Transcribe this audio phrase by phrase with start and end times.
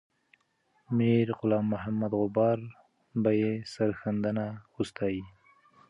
[0.95, 2.59] میرغلام محمد غبار
[3.21, 5.23] به یې سرښندنه وستایي.